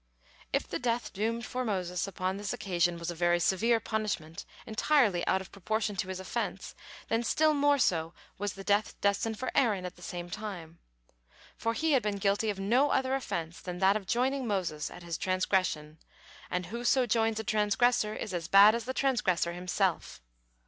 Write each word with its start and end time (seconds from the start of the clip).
If 0.51 0.67
the 0.67 0.79
death 0.79 1.13
doomed 1.13 1.45
for 1.45 1.63
Moses 1.63 2.07
upon 2.07 2.37
this 2.37 2.53
occasion 2.53 2.97
was 2.97 3.11
a 3.11 3.13
very 3.15 3.39
severe 3.39 3.79
punishment, 3.79 4.45
entirely 4.65 5.23
out 5.27 5.41
of 5.41 5.51
proportion 5.51 5.95
to 5.97 6.07
his 6.07 6.19
offense, 6.19 6.73
then 7.07 7.21
still 7.21 7.53
more 7.53 7.77
so 7.77 8.15
was 8.39 8.53
the 8.53 8.63
death 8.63 8.99
destined 9.01 9.37
for 9.37 9.51
Aaron 9.53 9.85
at 9.85 9.97
the 9.97 10.01
same 10.01 10.27
time. 10.31 10.79
For 11.55 11.75
he 11.75 11.91
had 11.91 12.01
been 12.01 12.17
guilty 12.17 12.49
of 12.49 12.59
no 12.59 12.89
other 12.89 13.13
offense 13.13 13.61
than 13.61 13.77
that 13.77 13.95
of 13.95 14.07
joining 14.07 14.47
Moses 14.47 14.89
at 14.89 15.03
his 15.03 15.19
transgression, 15.19 15.99
and 16.49 16.65
"who 16.65 16.83
so 16.83 17.05
joins 17.05 17.39
a 17.39 17.43
transgressor, 17.43 18.15
is 18.15 18.33
as 18.33 18.47
bad 18.47 18.73
as 18.73 18.85
the 18.85 18.95
transgressor 18.95 19.53
himself." 19.53 20.19